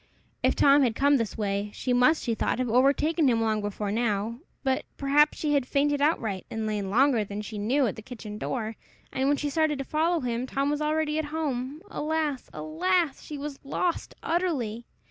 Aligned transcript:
If 0.41 0.55
Tom 0.55 0.81
had 0.81 0.95
come 0.95 1.17
this 1.17 1.37
way, 1.37 1.69
she 1.75 1.93
must, 1.93 2.23
she 2.23 2.33
thought, 2.33 2.57
have 2.57 2.67
overtaken 2.71 3.27
him 3.27 3.39
long 3.39 3.61
before 3.61 3.91
now! 3.91 4.39
But, 4.63 4.83
perhaps, 4.97 5.37
she 5.37 5.53
had 5.53 5.67
fainted 5.67 6.01
outright, 6.01 6.47
and 6.49 6.65
lain 6.65 6.89
longer 6.89 7.23
than 7.23 7.43
she 7.43 7.59
knew 7.59 7.85
at 7.85 7.95
the 7.95 8.01
kitchen 8.01 8.39
door; 8.39 8.77
and 9.13 9.27
when 9.27 9.37
she 9.37 9.51
started 9.51 9.77
to 9.77 9.85
follow 9.85 10.21
him, 10.21 10.47
Tom 10.47 10.71
was 10.71 10.81
already 10.81 11.19
at 11.19 11.25
home! 11.25 11.83
Alas, 11.91 12.49
alas! 12.51 13.21
she 13.21 13.37
was 13.37 13.59
lost 13.63 14.15
utterly! 14.23 14.87